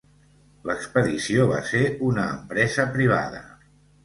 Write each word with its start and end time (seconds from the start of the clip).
L'expedició 0.69 1.45
va 1.51 1.59
ser 1.73 1.83
una 2.09 2.25
empresa 2.39 2.89
privada. 2.97 3.45